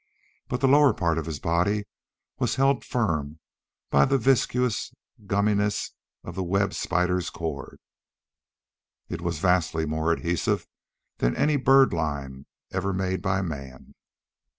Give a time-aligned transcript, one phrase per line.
[0.47, 1.85] But the lower part of his body
[2.39, 3.39] was held firm
[3.91, 4.91] by the viscous
[5.27, 5.91] gumminess
[6.23, 7.77] of the web spider's cord.
[9.09, 10.65] It was vastly more adhesive
[11.17, 13.93] than any bird lime ever made by men.